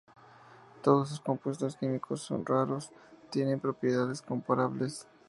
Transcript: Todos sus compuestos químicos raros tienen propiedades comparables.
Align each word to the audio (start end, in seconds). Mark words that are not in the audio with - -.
Todos 0.81 1.09
sus 1.09 1.19
compuestos 1.19 1.77
químicos 1.77 2.27
raros 2.47 2.89
tienen 3.29 3.59
propiedades 3.59 4.23
comparables. 4.23 5.07